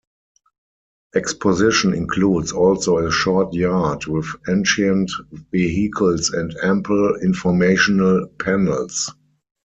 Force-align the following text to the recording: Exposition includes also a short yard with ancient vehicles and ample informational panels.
Exposition 1.13 1.93
includes 1.93 2.51
also 2.51 2.97
a 2.97 3.11
short 3.11 3.53
yard 3.53 4.03
with 4.07 4.25
ancient 4.49 5.11
vehicles 5.51 6.31
and 6.31 6.55
ample 6.63 7.13
informational 7.17 8.25
panels. 8.39 9.13